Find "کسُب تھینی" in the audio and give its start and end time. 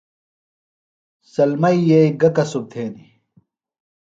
2.35-3.05